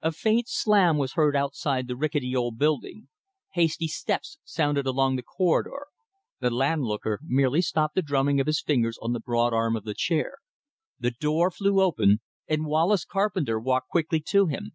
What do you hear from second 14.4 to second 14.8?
him.